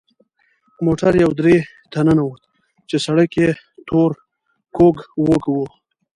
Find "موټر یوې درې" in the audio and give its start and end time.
0.85-1.57